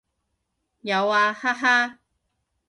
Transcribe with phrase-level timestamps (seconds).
[0.81, 1.99] 有啊，哈哈